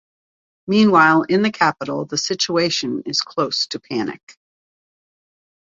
Meanwhile 0.65 1.25
in 1.29 1.43
the 1.43 1.51
Capital, 1.51 2.05
the 2.05 2.17
situation 2.17 3.03
is 3.05 3.21
close 3.21 3.67
to 3.67 3.79
panic. 3.79 4.35